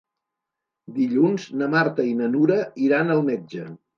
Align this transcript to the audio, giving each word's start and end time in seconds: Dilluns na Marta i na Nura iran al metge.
Dilluns 0.95 1.45
na 1.61 1.69
Marta 1.75 2.07
i 2.13 2.17
na 2.21 2.31
Nura 2.37 2.59
iran 2.87 3.17
al 3.19 3.25
metge. 3.31 3.67